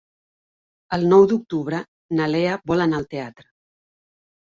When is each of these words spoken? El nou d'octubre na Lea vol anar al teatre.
El 0.97 1.05
nou 1.11 1.27
d'octubre 1.33 1.83
na 2.19 2.33
Lea 2.35 2.59
vol 2.75 2.89
anar 2.89 3.01
al 3.05 3.11
teatre. 3.15 3.51